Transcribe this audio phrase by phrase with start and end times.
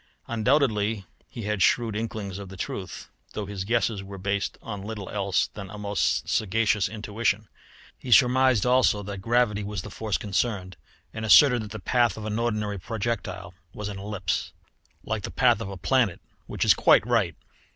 [0.25, 5.07] Undoubtedly he had shrewd inklings of the truth, though his guesses were based on little
[5.11, 7.47] else than a most sagacious intuition.
[7.99, 10.75] He surmised also that gravity was the force concerned,
[11.13, 14.53] and asserted that the path of an ordinary projectile was an ellipse,
[15.03, 17.35] like the path of a planet which is quite right.